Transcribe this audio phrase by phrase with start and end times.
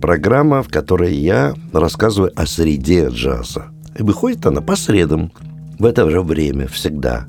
[0.00, 3.66] Программа, в которой я рассказываю о среде джаза.
[3.98, 5.32] И выходит она по средам,
[5.78, 7.26] в это же время, всегда.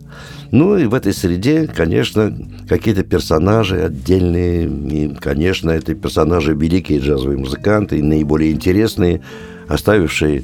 [0.52, 2.34] Ну и в этой среде, конечно,
[2.68, 4.68] какие-то персонажи отдельные.
[4.68, 9.22] И, конечно, это персонажи великие джазовые музыканты, наиболее интересные,
[9.68, 10.44] оставившие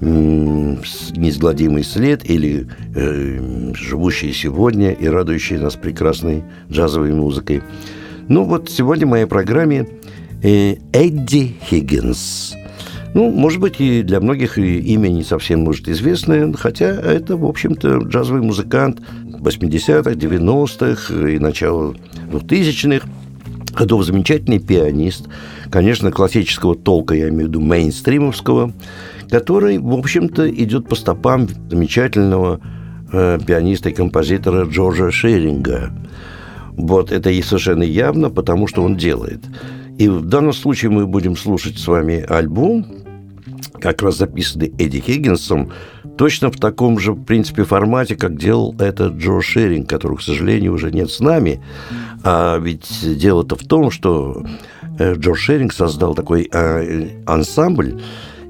[0.00, 7.62] неизгладимый след или э, живущие сегодня и радующие нас прекрасной джазовой музыкой.
[8.28, 9.86] Ну вот сегодня в моей программе
[10.44, 12.54] Эдди Хиггинс.
[13.14, 17.98] Ну, может быть, и для многих имя не совсем может известное, хотя это, в общем-то,
[17.98, 21.94] джазовый музыкант 80-х, 90-х и начала
[22.30, 23.08] 2000-х
[23.74, 25.28] годов замечательный пианист,
[25.70, 28.72] конечно, классического толка, я имею в виду мейнстримовского,
[29.30, 32.60] который, в общем-то, идет по стопам замечательного
[33.12, 35.90] э, пианиста и композитора Джорджа Шеринга.
[36.72, 39.40] Вот это и совершенно явно, потому что он делает.
[39.98, 42.86] И в данном случае мы будем слушать с вами альбом,
[43.80, 45.70] как раз записанный Эдди Хиггинсом,
[46.16, 50.72] точно в таком же, в принципе, формате, как делал это Джо Шеринг, которого, к сожалению,
[50.72, 51.62] уже нет с нами.
[52.22, 54.44] А ведь дело-то в том, что
[54.98, 58.00] э, Джо Шеринг создал такой э, ансамбль,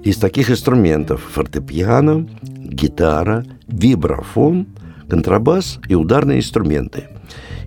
[0.05, 4.67] из таких инструментов фортепиано, гитара, вибрафон,
[5.09, 7.09] контрабас и ударные инструменты.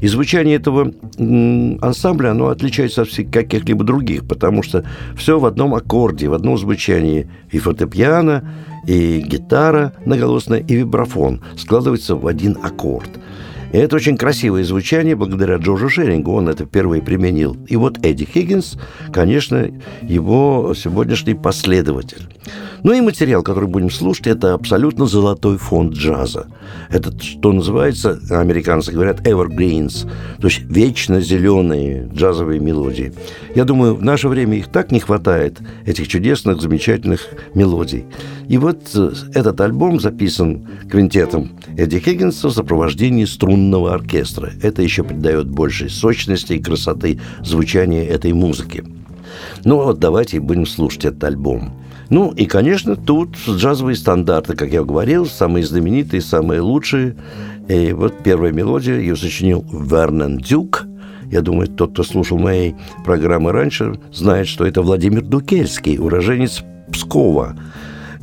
[0.02, 6.28] И звучание этого ансамбля, оно отличается от каких-либо других, потому что все в одном аккорде,
[6.28, 7.30] в одном звучании.
[7.52, 8.44] И фортепиано,
[8.86, 13.10] и гитара наголосная, и вибрафон складываются в один аккорд–
[13.74, 16.32] и это очень красивое звучание благодаря Джорджу Шерингу.
[16.32, 17.58] Он это впервые применил.
[17.68, 18.78] И вот Эдди Хиггинс,
[19.12, 19.70] конечно,
[20.02, 22.28] его сегодняшний последователь.
[22.84, 26.48] Ну и материал, который будем слушать, это абсолютно золотой фонд джаза.
[26.90, 33.14] Это, что называется, американцы говорят, evergreens, то есть вечно зеленые джазовые мелодии.
[33.56, 38.06] Я думаю, в наше время их так не хватает, этих чудесных, замечательных мелодий.
[38.48, 43.26] И вот э, этот альбом записан квинтетом Эдди Хиггинса в сопровождении
[43.58, 44.52] струнного оркестра.
[44.62, 48.84] Это еще придает большей сочности и красоты звучания этой музыки.
[49.66, 51.74] Ну вот давайте будем слушать этот альбом.
[52.10, 57.16] Ну и, конечно, тут джазовые стандарты, как я говорил, самые знаменитые, самые лучшие.
[57.68, 60.86] И вот первая мелодия, ее сочинил Вернон Дюк.
[61.32, 67.58] Я думаю, тот, кто слушал моей программы раньше, знает, что это Владимир Дукельский, уроженец Пскова,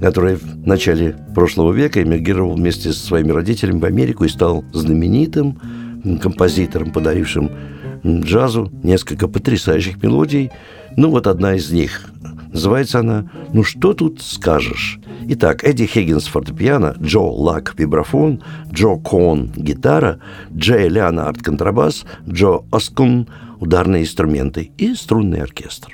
[0.00, 5.58] который в начале прошлого века эмигрировал вместе со своими родителями в Америку и стал знаменитым
[6.22, 7.50] композитором, подарившим
[8.04, 10.50] джазу несколько потрясающих мелодий.
[10.96, 12.10] Ну, вот одна из них
[12.54, 15.00] Называется она «Ну что тут скажешь?».
[15.26, 20.20] Итак, Эдди Хиггинс фортепиано, Джо Лак вибрафон, Джо Кон гитара,
[20.54, 23.26] Джей Леонард контрабас, Джо Оскун
[23.58, 25.90] ударные инструменты и струнный оркестр.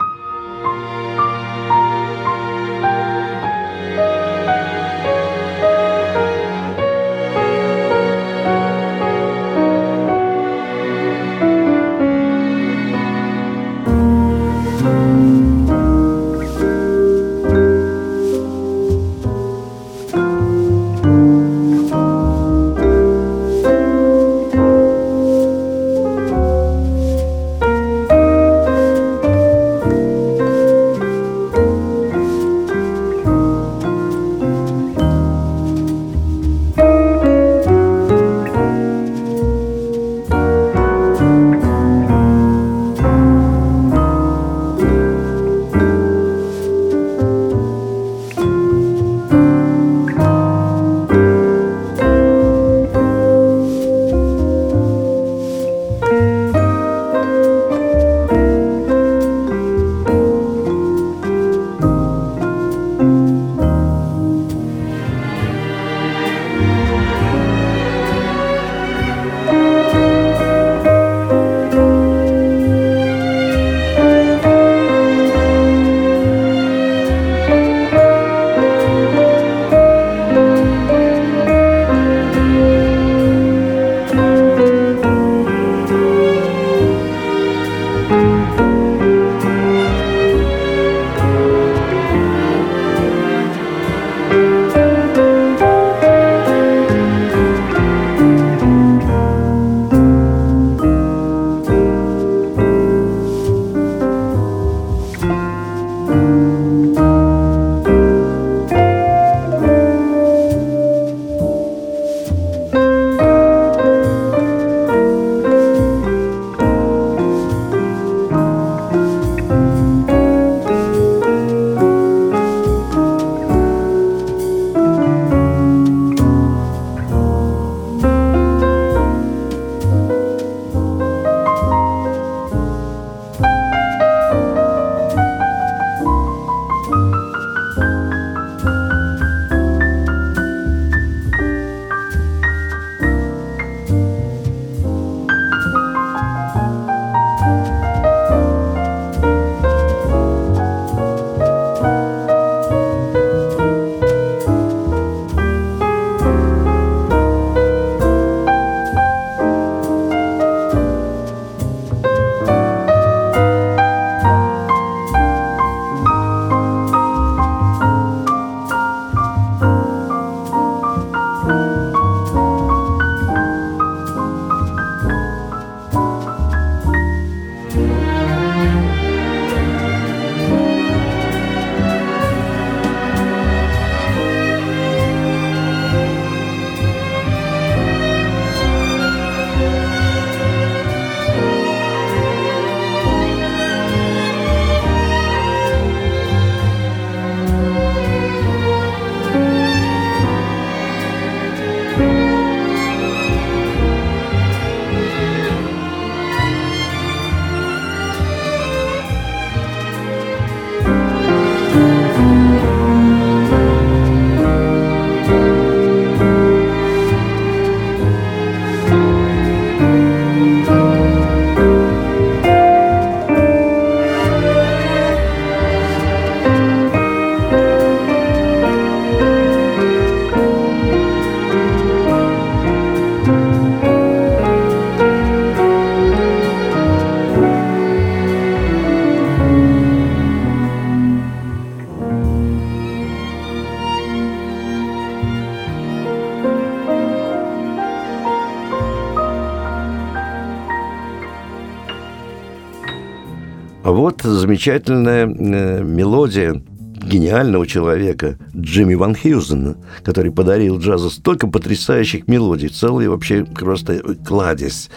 [254.51, 256.61] Замечательная э, мелодия
[257.05, 264.91] гениального человека Джимми Ван Хьюзена, который подарил джазу столько потрясающих мелодий, целый вообще просто кладезь.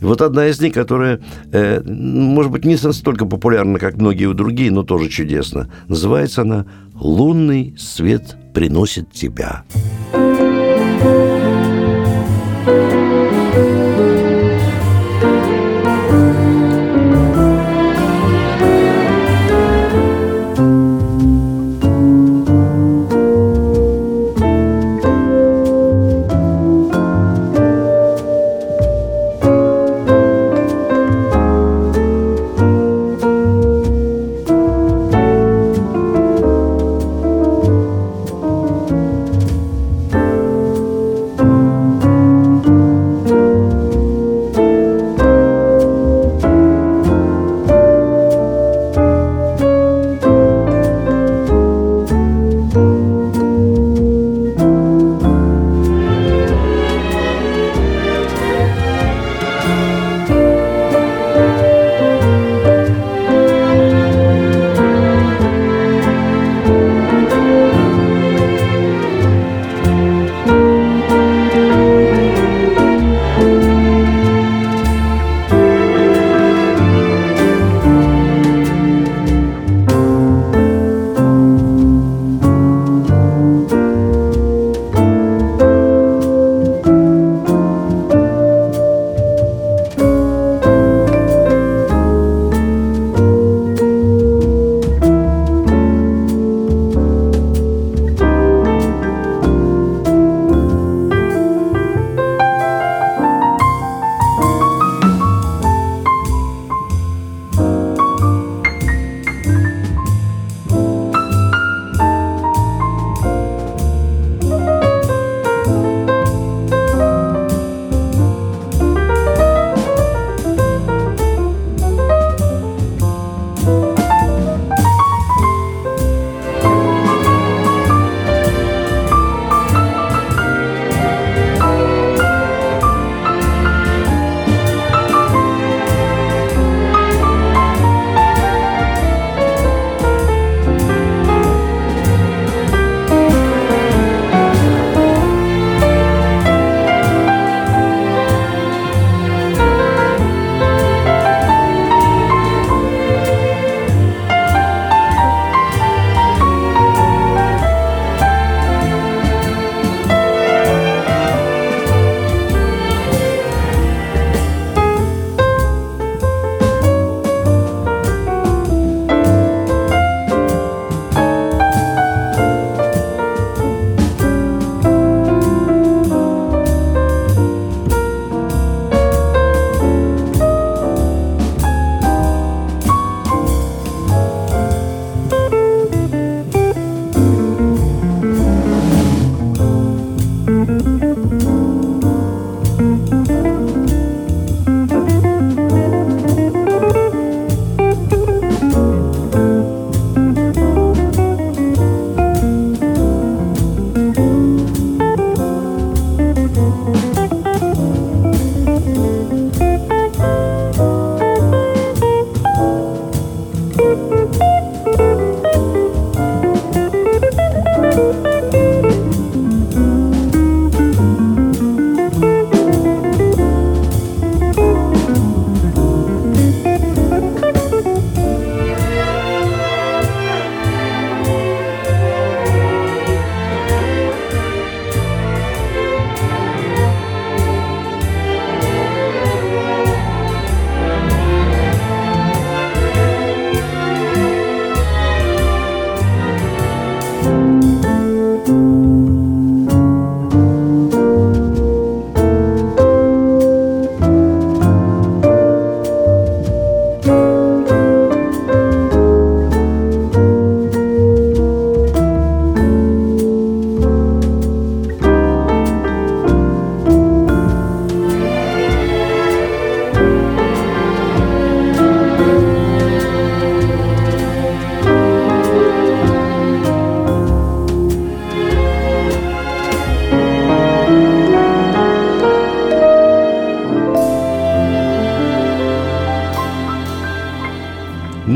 [0.00, 1.20] Вот одна из них, которая,
[1.52, 5.70] э, может быть, не настолько популярна, как многие другие, но тоже чудесно.
[5.86, 6.64] Называется она
[6.94, 9.64] «Лунный свет приносит тебя».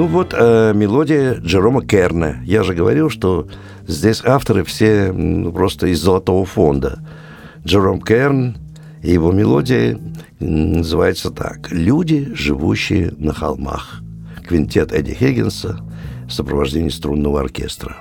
[0.09, 2.41] Вот э, мелодия Джерома Керна.
[2.45, 3.47] Я же говорил, что
[3.87, 5.13] здесь авторы все
[5.53, 7.01] просто из золотого фонда.
[7.65, 8.57] Джером Керн
[9.03, 9.99] и его мелодия
[10.41, 11.71] называется так.
[11.71, 14.01] «Люди, живущие на холмах».
[14.47, 15.81] Квинтет Эдди Хиггинса
[16.27, 17.97] в сопровождении струнного оркестра.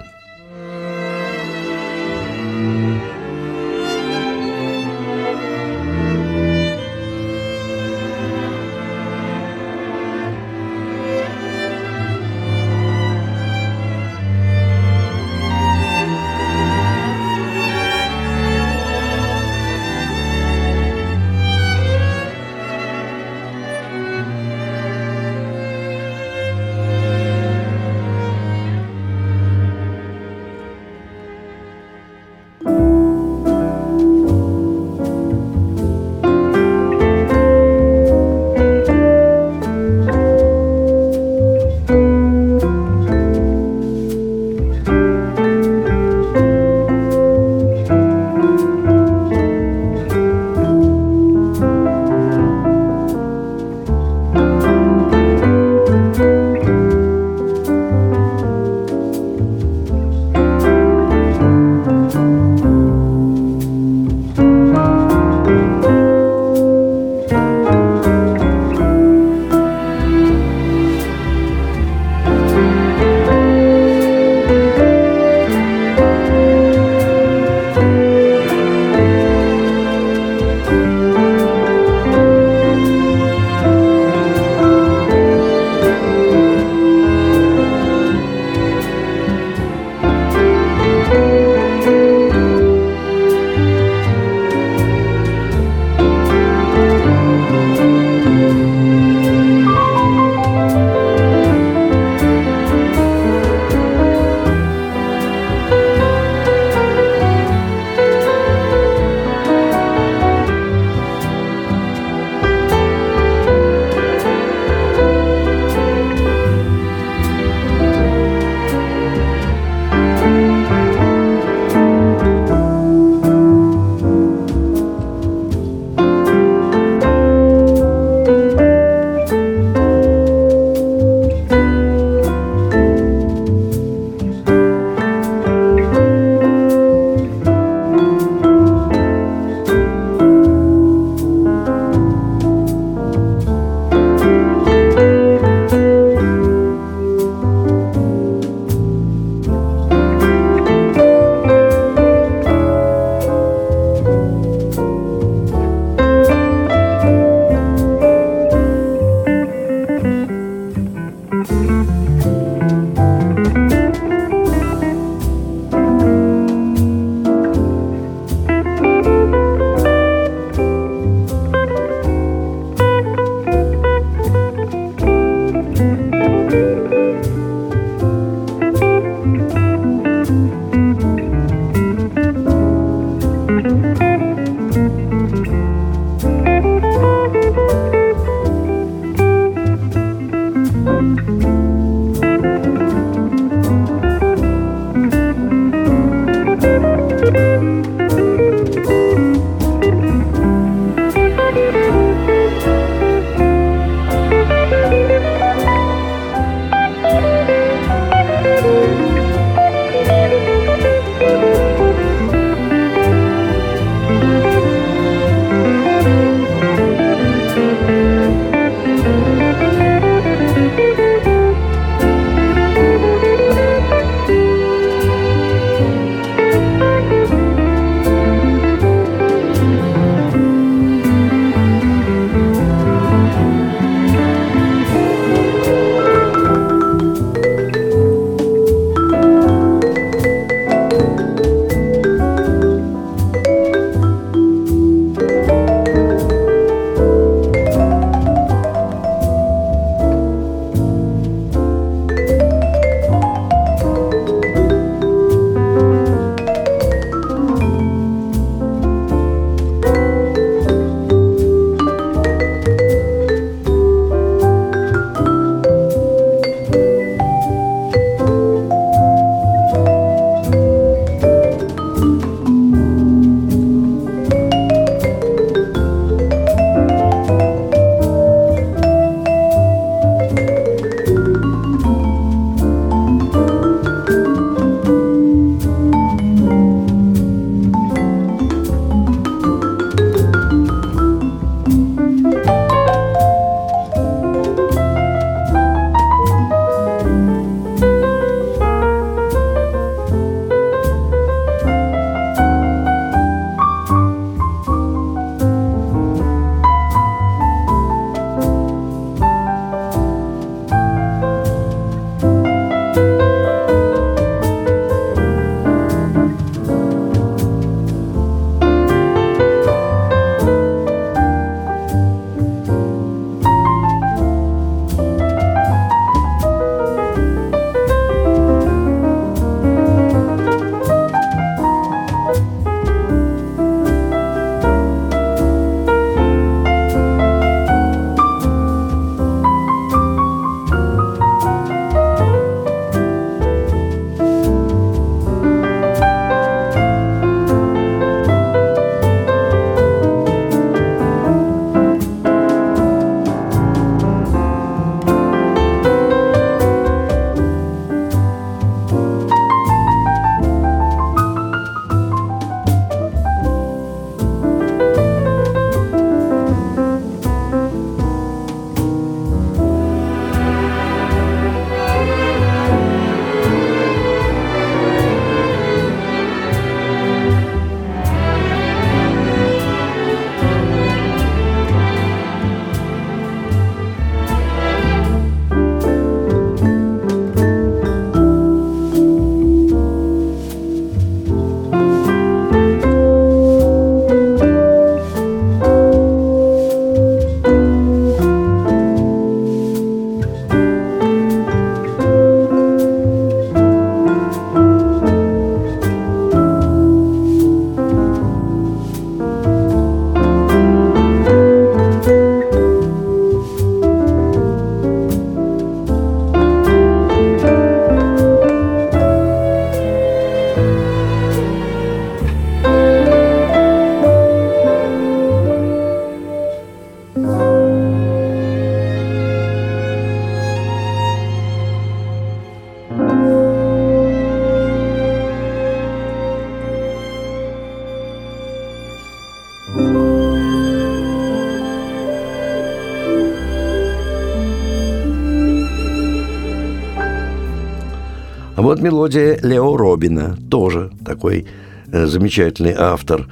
[448.88, 451.46] Мелодия Лео Робина, тоже такой
[451.92, 453.28] э, замечательный автор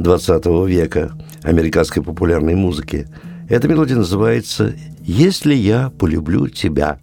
[0.00, 1.12] 20 века
[1.44, 3.06] американской популярной музыки.
[3.48, 6.98] Эта мелодия называется «Если я полюблю тебя».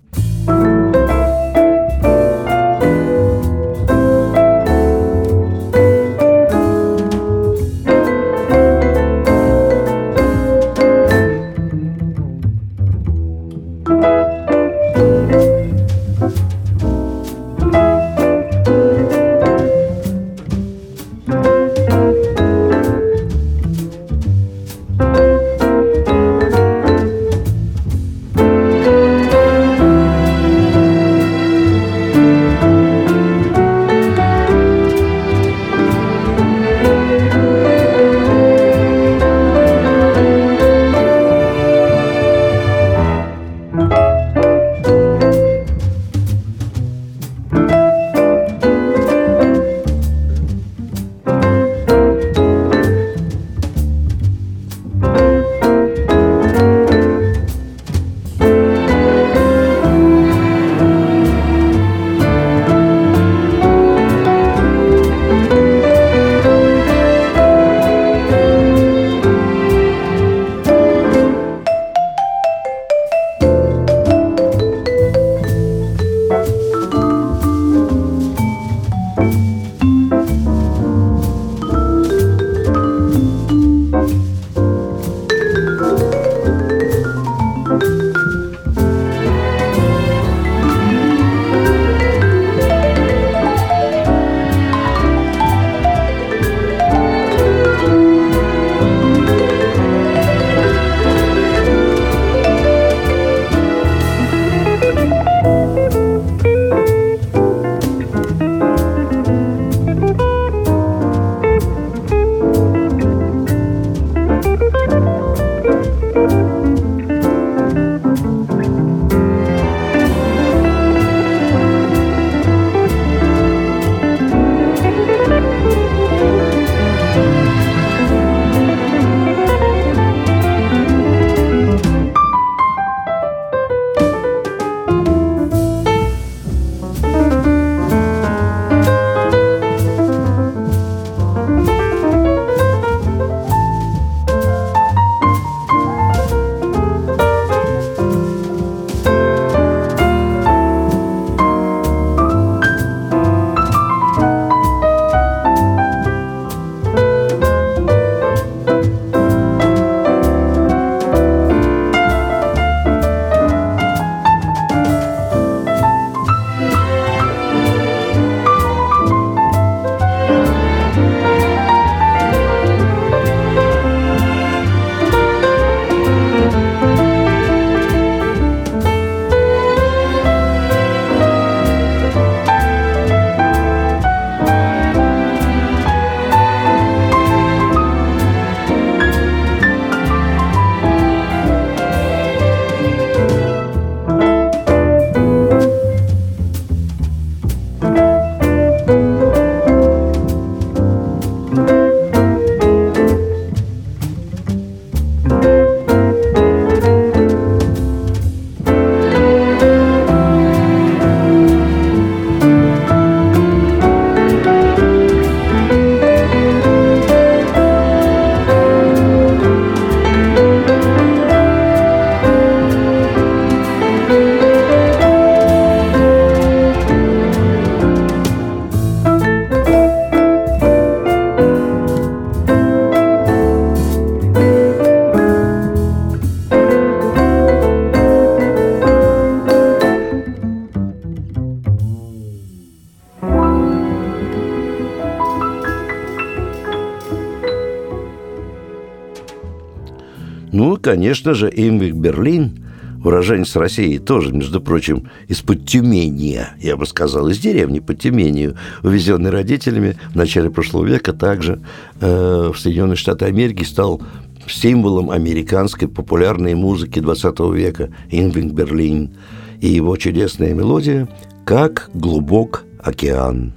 [250.83, 252.59] Конечно же, Имвик Берлин,
[253.03, 259.97] уроженец России, тоже, между прочим, из Подтюмения, я бы сказал, из деревни Подтюмению, увезенный родителями
[260.11, 261.61] в начале прошлого века, также
[261.99, 264.01] э, в Соединенные Штаты Америки стал
[264.47, 269.15] символом американской популярной музыки 20 века Инвинг Берлин
[269.61, 271.07] и его чудесная мелодия
[271.45, 273.53] «Как глубок океан».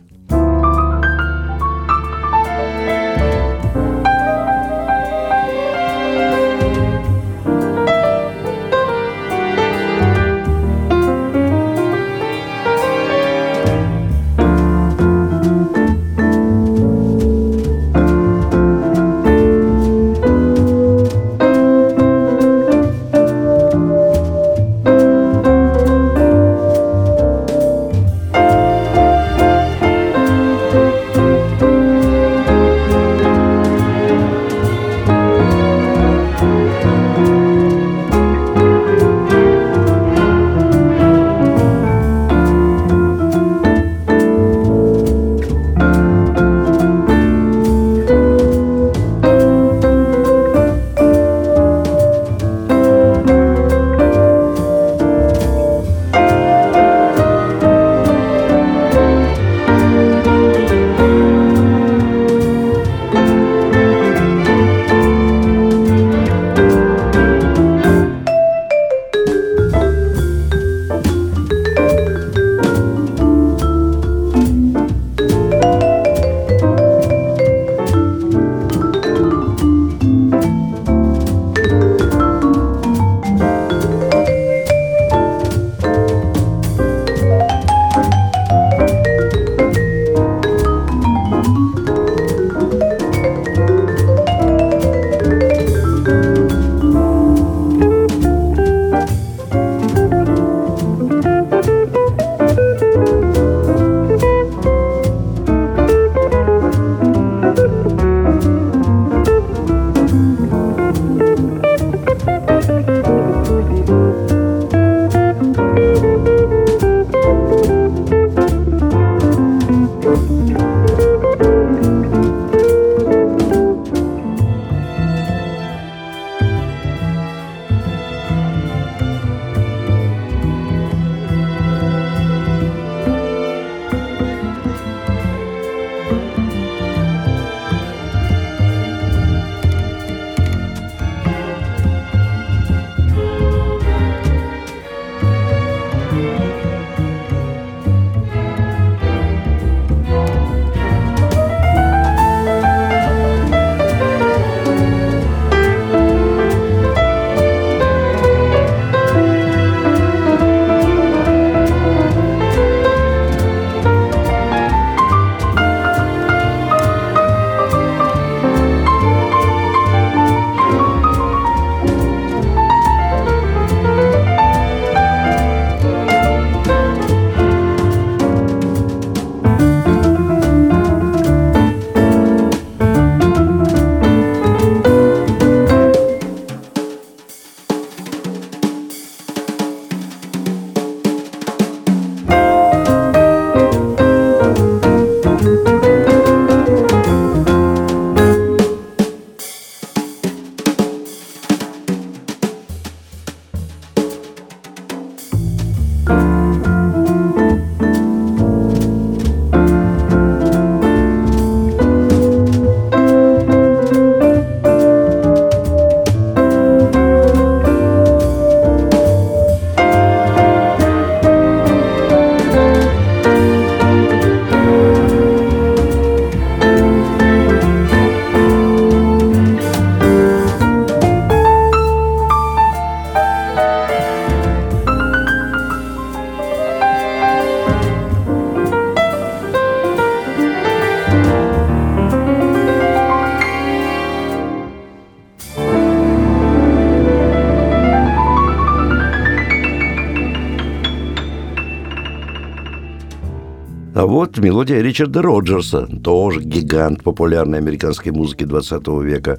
[254.38, 259.38] Мелодия Ричарда Роджерса, тоже гигант популярной американской музыки 20 века.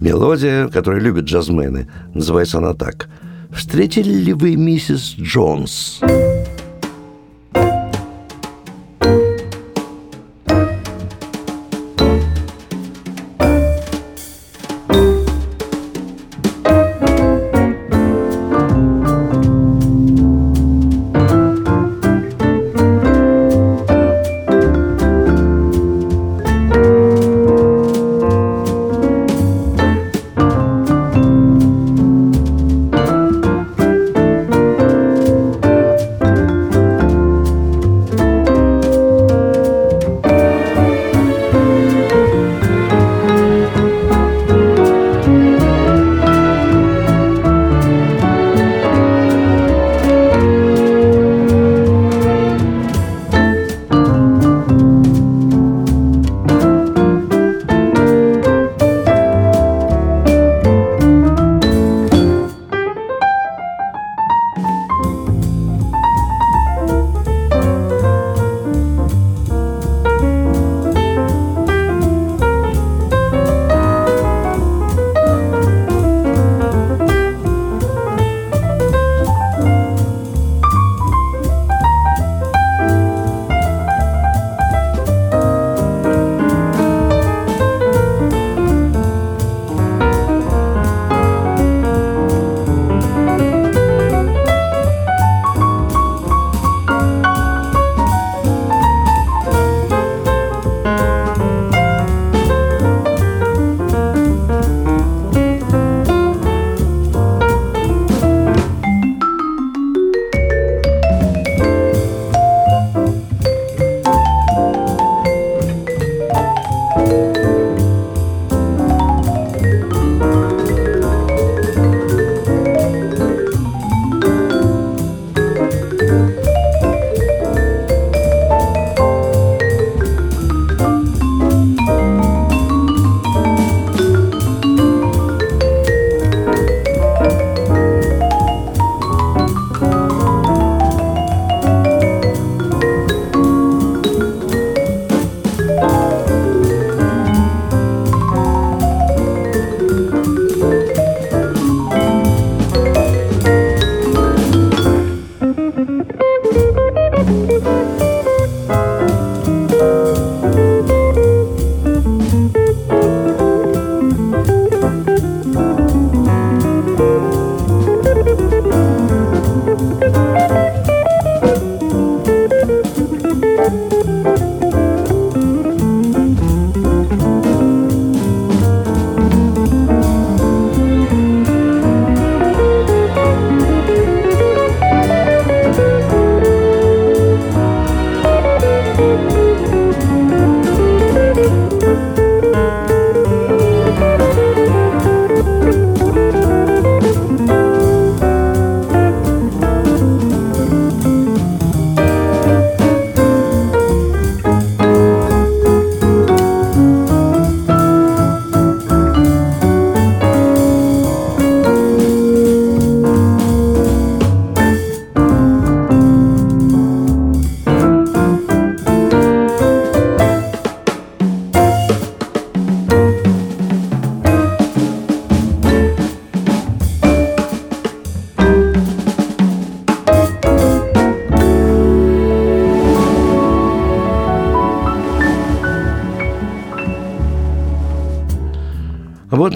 [0.00, 1.88] Мелодия, которую любят джазмены.
[2.14, 3.08] Называется она так.
[3.50, 6.00] «Встретили ли вы миссис Джонс?»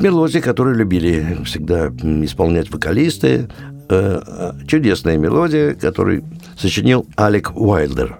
[0.00, 3.48] Мелодии, которые любили всегда исполнять вокалисты.
[3.88, 6.24] Э, чудесная мелодия, которую
[6.58, 8.18] сочинил Алек Уайлдер.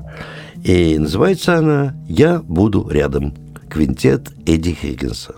[0.65, 3.35] И называется она «Я буду рядом».
[3.69, 5.35] Квинтет Эдди Хиггинса.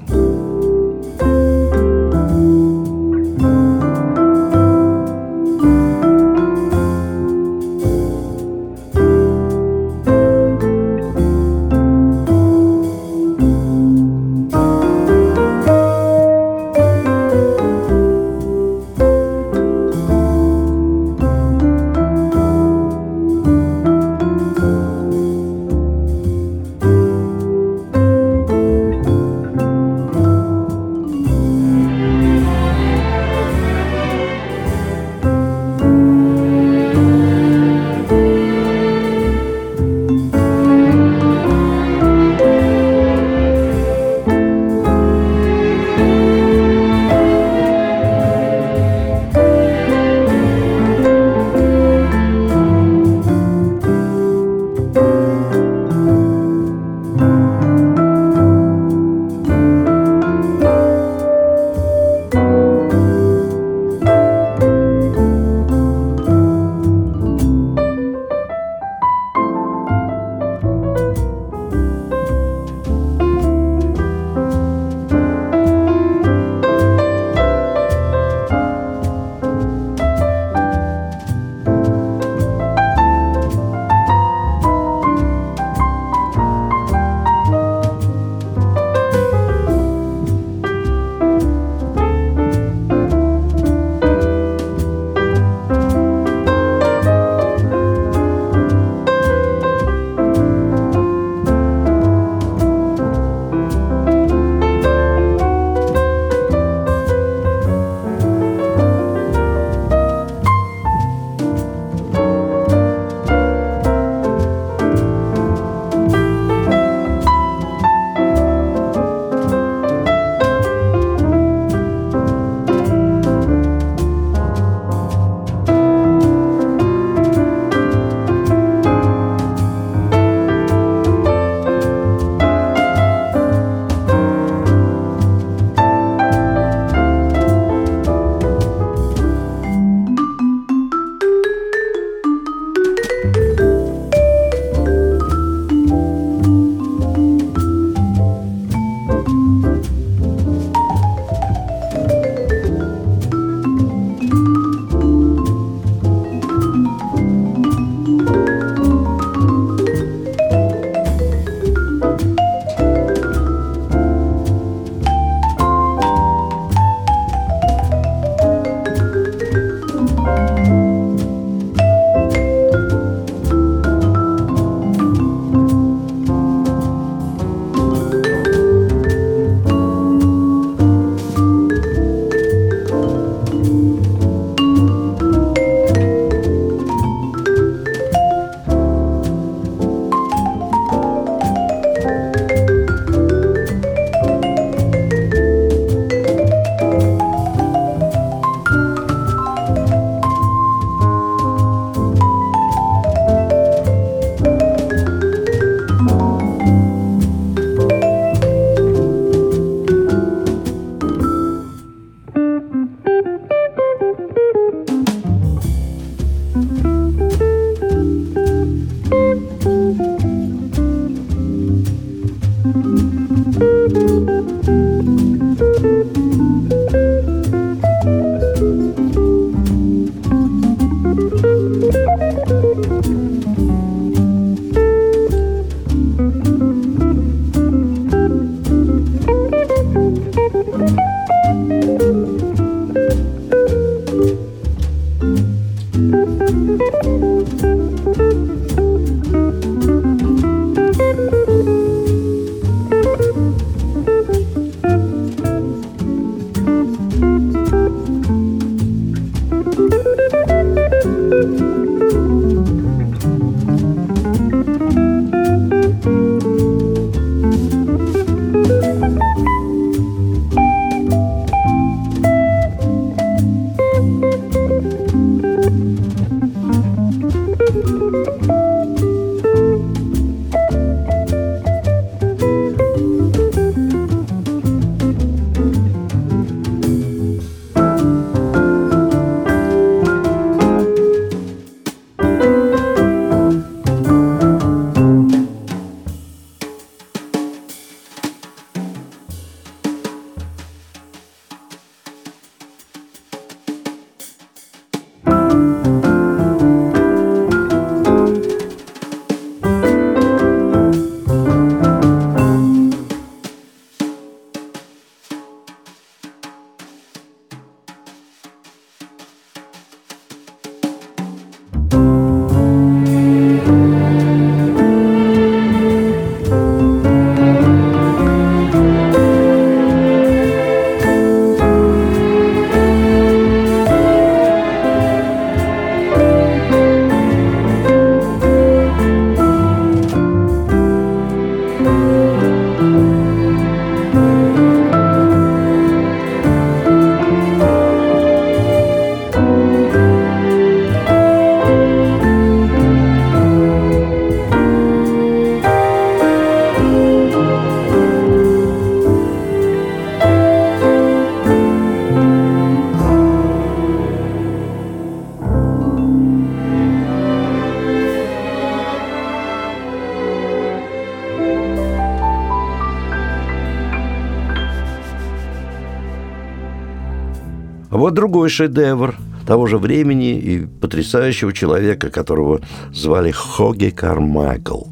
[378.41, 379.17] Другой шедевр
[379.47, 384.85] того же времени и потрясающего человека, которого звали Хоги Кармайкл.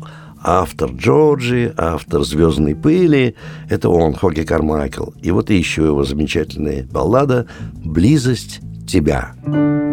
[0.42, 3.36] Автор Джорджи, автор «Звездной пыли»—
[3.70, 5.12] это он, Хоги Кармайкл.
[5.22, 9.32] И вот еще его замечательная баллада «Близость тебя».
[9.46, 9.87] А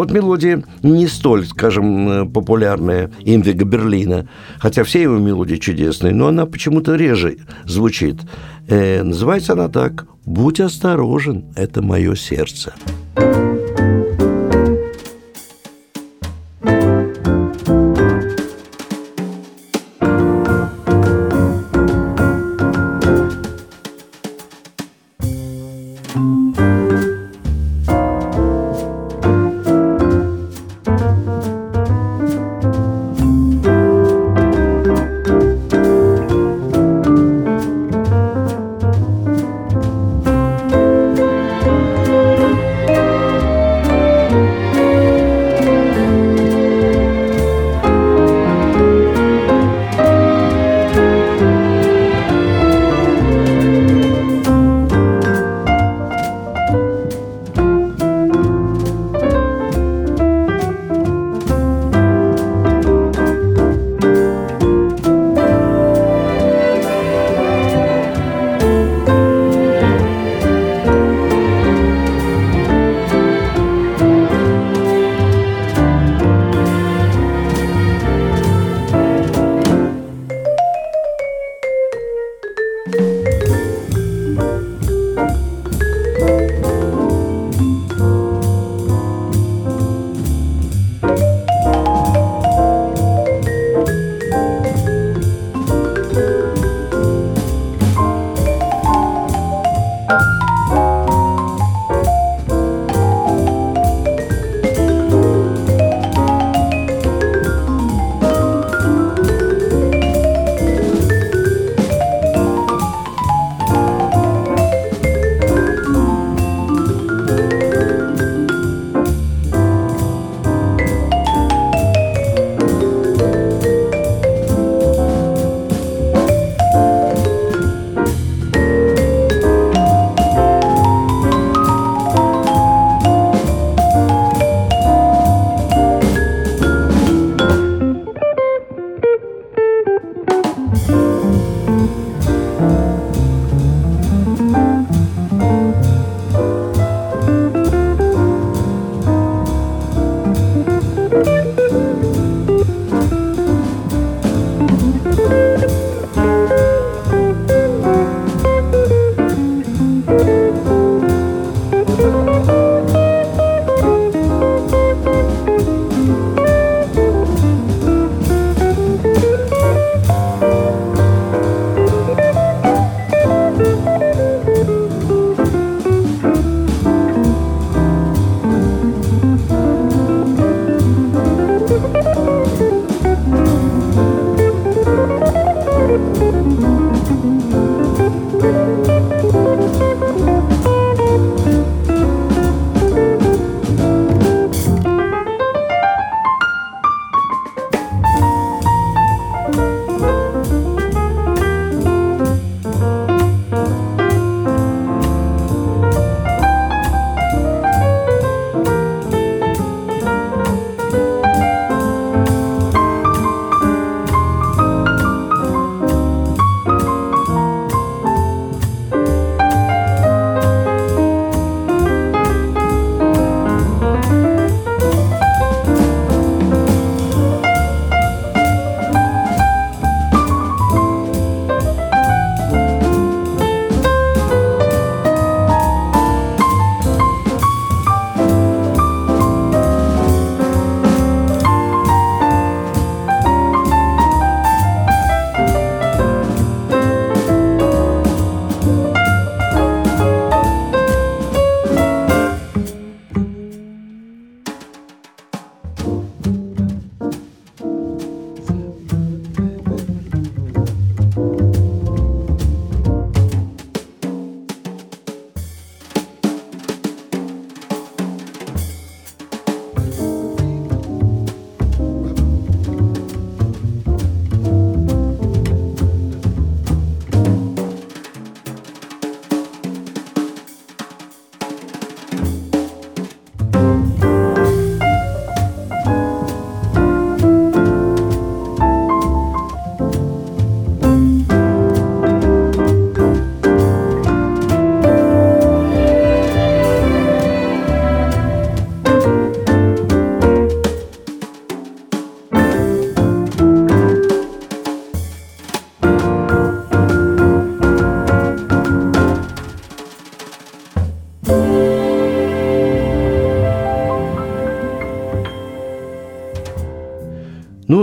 [0.00, 4.28] вот мелодия не столь, скажем, э, популярная Имвига Берлина,
[4.58, 7.36] хотя все его мелодии чудесные, но она почему-то реже
[7.66, 8.22] звучит.
[8.66, 12.72] Э, называется она так «Будь осторожен, это мое сердце».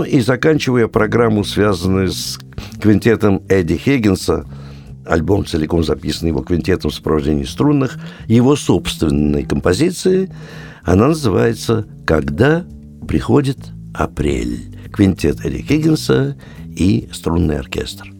[0.08, 2.38] И заканчивая программу, связанную с
[2.80, 4.46] квинтетом Эдди Хиггинса,
[5.06, 10.30] альбом целиком записан его квинтетом в сопровождении струнных, его собственной композиции,
[10.82, 12.64] она называется «Когда
[13.06, 13.58] приходит
[13.94, 14.74] апрель».
[14.92, 16.36] Квинтет Эдди Хиггинса
[16.66, 18.10] и струнный оркестр.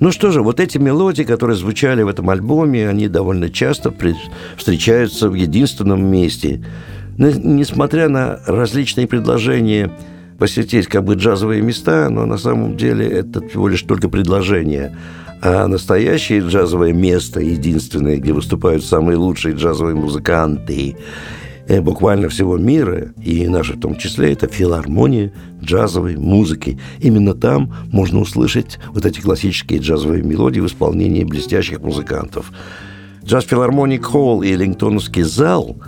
[0.00, 3.94] Ну что же, вот эти мелодии, которые звучали в этом альбоме, они довольно часто
[4.56, 6.64] встречаются в единственном месте.
[7.18, 9.92] Но, несмотря на различные предложения
[10.42, 14.92] посетить как бы джазовые места, но на самом деле это всего лишь только предложение.
[15.40, 20.96] А настоящее джазовое место, единственное, где выступают самые лучшие джазовые музыканты,
[21.68, 25.32] Э, буквально всего мира, и наши в том числе, это филармония
[25.62, 26.80] джазовой музыки.
[26.98, 32.50] Именно там можно услышать вот эти классические джазовые мелодии в исполнении блестящих музыкантов.
[33.24, 35.76] Джаз-филармоник Холл и Эллингтоновский зал–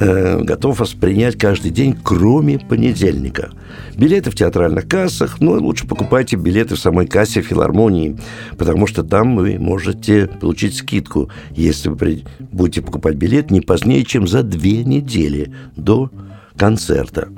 [0.00, 3.50] э, готов воспринять каждый день, кроме понедельника.
[3.96, 8.16] Билеты в театральных кассах, ну, лучше покупайте билеты в самой кассе филармонии,
[8.56, 12.22] потому что там вы можете получить скидку, если вы
[12.52, 16.10] будете покупать билет не позднее, чем за две недели до
[16.58, 17.28] концерта.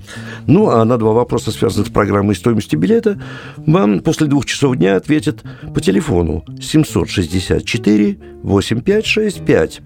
[0.47, 3.21] Ну, а на два вопроса, связанных с программой стоимости билета,
[3.59, 5.43] вам после двух часов дня ответят
[5.75, 9.83] по телефону 764 8565.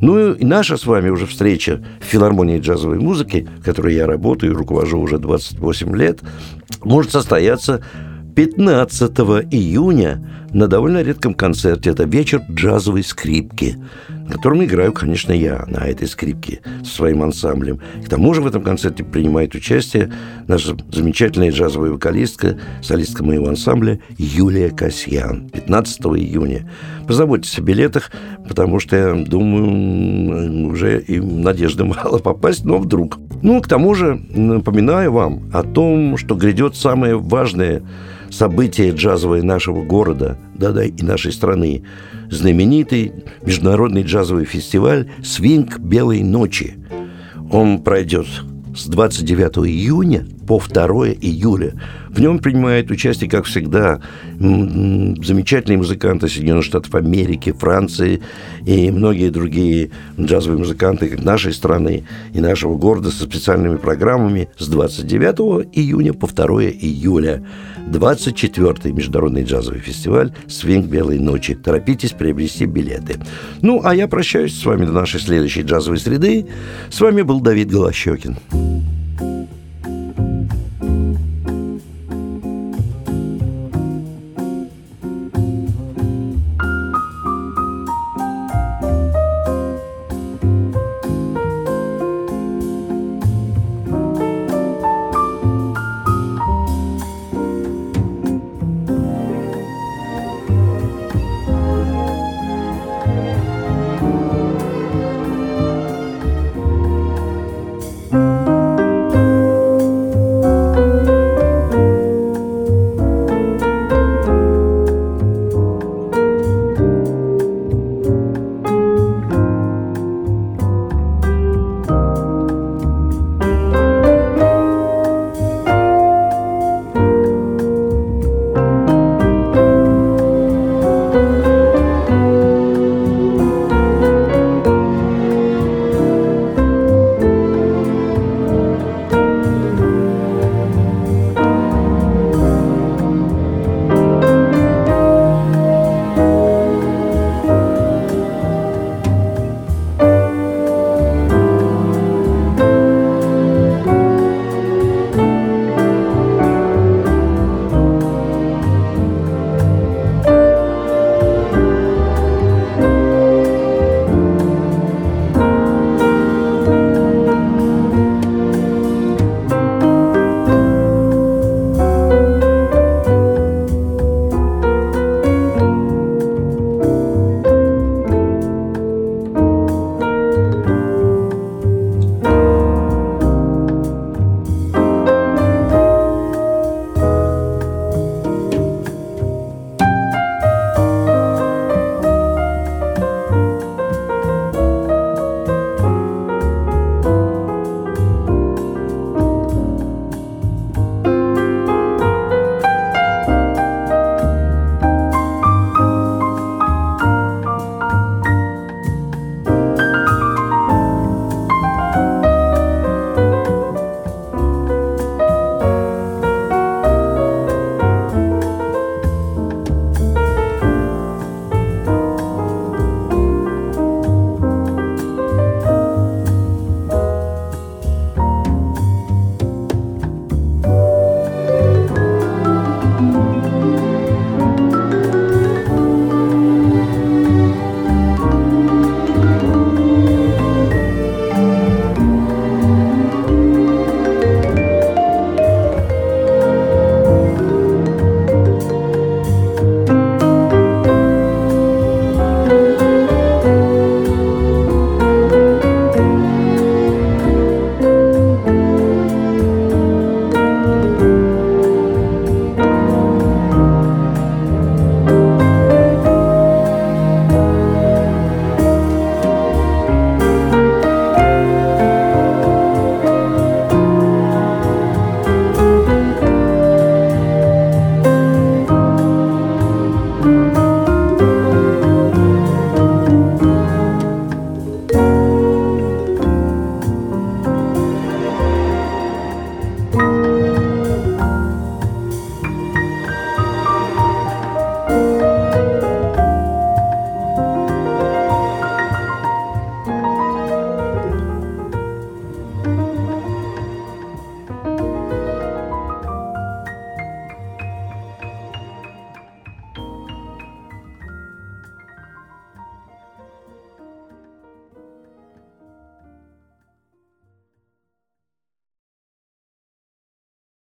[0.00, 4.52] Ну и наша с вами уже встреча в филармонии джазовой музыки, в которой я работаю
[4.52, 6.20] и руковожу уже 28 лет,
[6.84, 7.82] может состояться
[8.36, 9.12] 15
[9.50, 10.22] июня
[10.52, 11.88] на довольно редком концерте.
[11.88, 13.78] Это вечер джазовой скрипки,
[14.10, 17.80] на котором играю, конечно, я на этой скрипке со своим ансамблем.
[18.04, 20.12] К тому же в этом концерте принимает участие
[20.48, 25.48] наша замечательная джазовая вокалистка, солистка моего ансамбля Юлия Касьян.
[25.48, 26.70] 15 июня.
[27.08, 28.10] Позаботьтесь о билетах,
[28.46, 33.18] потому что, я думаю, уже и надежды мало попасть, но вдруг.
[33.40, 37.82] Ну, к тому же, напоминаю вам о том, что грядет самое важное–
[38.36, 41.82] событие джазовое нашего города, да-да, и нашей страны.
[42.30, 43.12] Знаменитый
[43.42, 46.74] международный джазовый фестиваль «Свинг Белой ночи».
[47.50, 48.26] Он пройдет
[48.76, 51.74] с 29 июня по 2 июля.
[52.16, 54.00] В нем принимают участие, как всегда,
[54.38, 58.22] замечательные музыканты Соединенных Штатов Америки, Франции
[58.64, 64.66] и многие другие джазовые музыканты как нашей страны и нашего города со специальными программами с
[64.66, 67.44] 29 июня по 2 июля.
[67.90, 71.54] 24-й международный джазовый фестиваль «Свинг Белой ночи».
[71.54, 73.20] Торопитесь приобрести билеты.
[73.60, 76.46] Ну, а я прощаюсь с вами до нашей следующей джазовой среды.
[76.88, 78.38] С вами был Давид Голощекин.